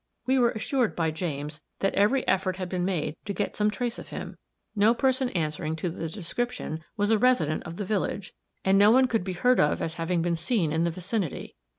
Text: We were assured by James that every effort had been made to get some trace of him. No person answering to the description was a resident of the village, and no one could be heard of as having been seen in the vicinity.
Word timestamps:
We 0.25 0.39
were 0.39 0.49
assured 0.49 0.95
by 0.95 1.11
James 1.11 1.61
that 1.77 1.93
every 1.93 2.27
effort 2.27 2.55
had 2.55 2.69
been 2.69 2.83
made 2.83 3.15
to 3.25 3.33
get 3.35 3.55
some 3.55 3.69
trace 3.69 3.99
of 3.99 4.07
him. 4.07 4.35
No 4.75 4.95
person 4.95 5.29
answering 5.29 5.75
to 5.75 5.91
the 5.91 6.09
description 6.09 6.83
was 6.97 7.11
a 7.11 7.19
resident 7.19 7.61
of 7.67 7.77
the 7.77 7.85
village, 7.85 8.33
and 8.65 8.79
no 8.79 8.89
one 8.89 9.05
could 9.05 9.23
be 9.23 9.33
heard 9.33 9.59
of 9.59 9.79
as 9.79 9.93
having 10.01 10.23
been 10.23 10.35
seen 10.35 10.71
in 10.71 10.85
the 10.85 10.89
vicinity. 10.89 11.55